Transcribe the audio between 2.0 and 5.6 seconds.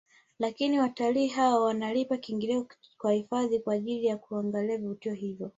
kiingilio kwa hifadhi kwa ajili ya kuangalia vivutio hivyo